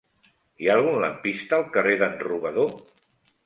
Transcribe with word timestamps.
Hi 0.63 0.69
ha 0.69 0.77
algun 0.79 0.97
lampista 1.03 1.61
al 1.61 1.69
carrer 1.77 1.95
d'en 2.03 2.19
Robador? 2.27 2.77